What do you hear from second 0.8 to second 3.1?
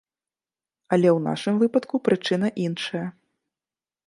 Але ў нашым выпадку прычына іншая.